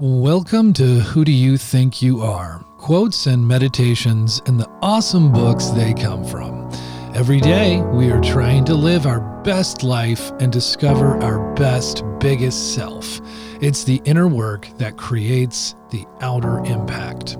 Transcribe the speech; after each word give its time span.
Welcome 0.00 0.74
to 0.74 1.00
Who 1.00 1.24
Do 1.24 1.32
You 1.32 1.58
Think 1.58 2.00
You 2.00 2.22
Are? 2.22 2.64
Quotes 2.76 3.26
and 3.26 3.48
meditations 3.48 4.40
and 4.46 4.60
the 4.60 4.68
awesome 4.80 5.32
books 5.32 5.70
they 5.70 5.92
come 5.92 6.24
from. 6.24 6.70
Every 7.16 7.40
day, 7.40 7.80
we 7.80 8.12
are 8.12 8.20
trying 8.20 8.64
to 8.66 8.76
live 8.76 9.06
our 9.06 9.18
best 9.42 9.82
life 9.82 10.30
and 10.38 10.52
discover 10.52 11.20
our 11.20 11.52
best, 11.56 12.04
biggest 12.20 12.76
self. 12.76 13.20
It's 13.60 13.82
the 13.82 14.00
inner 14.04 14.28
work 14.28 14.68
that 14.78 14.96
creates 14.96 15.74
the 15.90 16.06
outer 16.20 16.60
impact. 16.60 17.36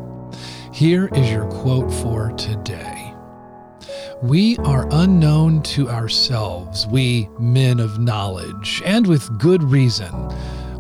Here 0.73 1.09
is 1.15 1.31
your 1.31 1.47
quote 1.47 1.93
for 1.93 2.33
today. 2.33 3.15
We 4.21 4.57
are 4.57 4.89
unknown 4.91 5.63
to 5.63 5.89
ourselves, 5.89 6.89
we 6.89 7.29
men 7.39 7.79
of 7.79 8.01
knowledge, 8.01 8.83
and 8.85 9.07
with 9.07 9.39
good 9.39 9.63
reason. 9.63 10.13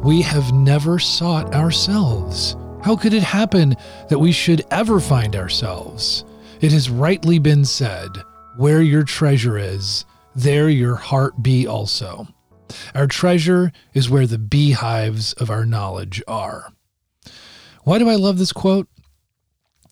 We 0.02 0.22
have 0.22 0.52
never 0.52 1.00
sought 1.00 1.54
ourselves. 1.54 2.56
How 2.82 2.94
could 2.94 3.12
it 3.12 3.22
happen 3.24 3.74
that 4.08 4.20
we 4.20 4.30
should 4.30 4.64
ever 4.70 5.00
find 5.00 5.34
ourselves? 5.34 6.24
It 6.60 6.70
has 6.70 6.88
rightly 6.88 7.40
been 7.40 7.64
said, 7.64 8.08
Where 8.56 8.80
your 8.80 9.02
treasure 9.02 9.58
is, 9.58 10.04
there 10.36 10.68
your 10.68 10.94
heart 10.94 11.42
be 11.42 11.66
also. 11.66 12.28
Our 12.94 13.08
treasure 13.08 13.72
is 13.92 14.08
where 14.08 14.26
the 14.26 14.38
beehives 14.38 15.32
of 15.34 15.50
our 15.50 15.66
knowledge 15.66 16.22
are. 16.28 16.72
Why 17.82 17.98
do 17.98 18.08
I 18.08 18.14
love 18.14 18.38
this 18.38 18.52
quote? 18.52 18.88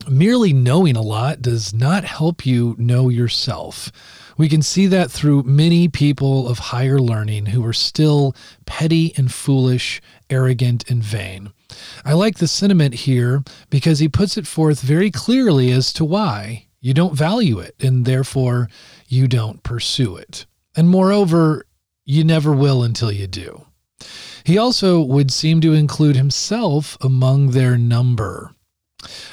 Merely 0.09 0.53
knowing 0.53 0.97
a 0.97 1.03
lot 1.03 1.43
does 1.43 1.75
not 1.75 2.05
help 2.05 2.47
you 2.47 2.77
know 2.79 3.09
yourself. 3.09 3.91
We 4.39 4.49
can 4.49 4.63
see 4.63 4.87
that 4.87 5.11
through 5.11 5.43
many 5.43 5.89
people 5.89 6.49
of 6.49 6.59
higher 6.59 7.01
learning 7.01 7.47
who 7.47 7.65
are 7.65 7.73
still 7.73 8.37
petty 8.67 9.13
and 9.17 9.33
foolish, 9.33 10.01
arrogant 10.31 10.89
and 10.91 11.03
vain. 11.03 11.53
I 12.05 12.13
like 12.13 12.39
the 12.39 12.47
sentiment 12.47 12.95
here 12.95 13.43
because 13.71 13.99
he 13.99 14.09
puts 14.09 14.37
it 14.37 14.47
forth 14.47 14.81
very 14.81 15.11
clearly 15.11 15.73
as 15.73 15.93
to 15.95 16.05
why 16.05 16.67
you 16.81 16.95
don't 16.95 17.17
value 17.17 17.59
it 17.59 17.75
and 17.81 18.05
therefore 18.05 18.69
you 19.09 19.27
don't 19.27 19.63
pursue 19.63 20.17
it. 20.17 20.47
And 20.77 20.89
moreover, 20.89 21.65
you 22.05 22.23
never 22.23 22.53
will 22.53 22.83
until 22.83 23.11
you 23.11 23.27
do. 23.27 23.67
He 24.45 24.59
also 24.59 25.01
would 25.01 25.33
seem 25.33 25.61
to 25.63 25.73
include 25.73 26.15
himself 26.15 26.97
among 27.01 27.51
their 27.51 27.77
number. 27.77 28.53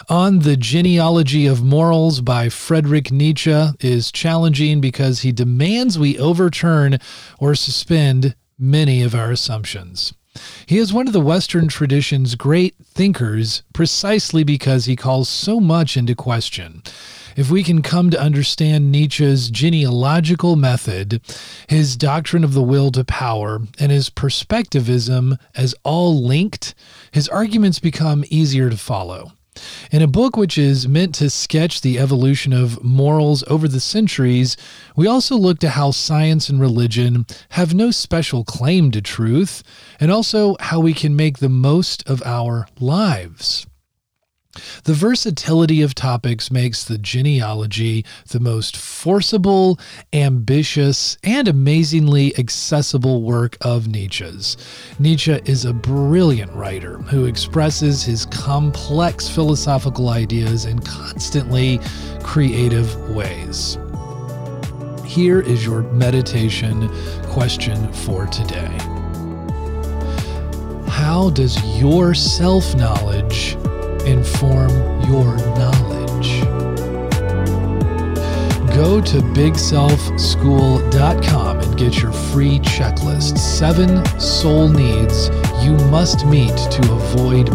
On 0.09 0.39
the 0.39 0.57
Genealogy 0.57 1.47
of 1.47 1.63
Morals 1.63 2.21
by 2.21 2.49
Friedrich 2.49 3.11
Nietzsche 3.11 3.67
is 3.79 4.11
challenging 4.11 4.81
because 4.81 5.21
he 5.21 5.31
demands 5.31 5.97
we 5.97 6.17
overturn 6.19 6.97
or 7.39 7.55
suspend 7.55 8.35
many 8.57 9.01
of 9.01 9.15
our 9.15 9.31
assumptions. 9.31 10.13
He 10.65 10.77
is 10.77 10.93
one 10.93 11.07
of 11.07 11.13
the 11.13 11.21
Western 11.21 11.67
tradition's 11.67 12.35
great 12.35 12.75
thinkers 12.83 13.63
precisely 13.73 14.43
because 14.43 14.85
he 14.85 14.95
calls 14.95 15.29
so 15.29 15.59
much 15.59 15.95
into 15.95 16.15
question. 16.15 16.81
If 17.35 17.49
we 17.49 17.63
can 17.63 17.81
come 17.81 18.09
to 18.11 18.21
understand 18.21 18.91
Nietzsche's 18.91 19.49
genealogical 19.49 20.55
method, 20.55 21.21
his 21.67 21.97
doctrine 21.97 22.43
of 22.43 22.53
the 22.53 22.61
will 22.61 22.91
to 22.91 23.03
power, 23.03 23.61
and 23.79 23.91
his 23.91 24.09
perspectivism 24.09 25.37
as 25.55 25.73
all 25.83 26.23
linked, 26.23 26.75
his 27.11 27.27
arguments 27.29 27.79
become 27.79 28.23
easier 28.29 28.69
to 28.69 28.77
follow. 28.77 29.31
In 29.91 30.01
a 30.01 30.07
book 30.07 30.35
which 30.35 30.57
is 30.57 30.87
meant 30.87 31.13
to 31.15 31.29
sketch 31.29 31.81
the 31.81 31.99
evolution 31.99 32.53
of 32.53 32.83
morals 32.83 33.43
over 33.47 33.67
the 33.67 33.79
centuries, 33.79 34.57
we 34.95 35.07
also 35.07 35.35
look 35.35 35.59
to 35.59 35.69
how 35.69 35.91
science 35.91 36.49
and 36.49 36.59
religion 36.59 37.25
have 37.49 37.73
no 37.73 37.91
special 37.91 38.43
claim 38.43 38.91
to 38.91 39.01
truth, 39.01 39.63
and 39.99 40.11
also 40.11 40.55
how 40.59 40.79
we 40.79 40.93
can 40.93 41.15
make 41.15 41.37
the 41.37 41.49
most 41.49 42.07
of 42.09 42.23
our 42.23 42.67
lives. 42.79 43.67
The 44.83 44.93
versatility 44.93 45.81
of 45.81 45.95
topics 45.95 46.51
makes 46.51 46.83
the 46.83 46.97
genealogy 46.97 48.05
the 48.29 48.39
most 48.39 48.77
forcible, 48.77 49.79
ambitious, 50.11 51.17
and 51.23 51.47
amazingly 51.47 52.37
accessible 52.37 53.23
work 53.23 53.57
of 53.61 53.87
Nietzsche's. 53.87 54.57
Nietzsche 54.99 55.39
is 55.45 55.65
a 55.65 55.73
brilliant 55.73 56.51
writer 56.53 56.97
who 56.97 57.25
expresses 57.25 58.03
his 58.03 58.25
complex 58.27 59.27
philosophical 59.27 60.09
ideas 60.09 60.65
in 60.65 60.79
constantly 60.79 61.79
creative 62.21 63.09
ways. 63.09 63.77
Here 65.05 65.41
is 65.41 65.65
your 65.65 65.83
meditation 65.93 66.89
question 67.23 67.91
for 67.93 68.27
today. 68.27 68.77
How 70.87 71.31
does 71.31 71.63
your 71.79 72.13
self 72.13 72.75
knowledge 72.75 73.57
inform 74.05 74.69
your 75.09 75.35
knowledge. 75.57 76.43
Go 78.75 79.01
to 79.01 79.17
bigselfschool.com 79.35 81.59
and 81.59 81.77
get 81.77 82.01
your 82.01 82.11
free 82.11 82.59
checklist 82.59 83.37
seven 83.37 84.03
soul 84.19 84.67
needs 84.67 85.29
you 85.63 85.73
must 85.89 86.25
meet 86.25 86.57
to 86.57 86.81
avoid 86.91 87.47